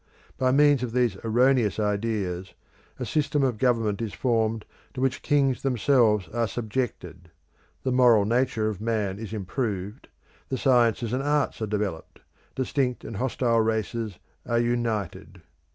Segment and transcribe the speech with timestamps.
[0.35, 2.55] By means of these erroneous ideas,
[2.97, 7.29] a system of government is formed to which kings themselves are subjected;
[7.83, 10.07] the moral nature of man is improved,
[10.49, 12.19] the sciences and arts are developed,
[12.55, 15.43] distinct and hostile races are united.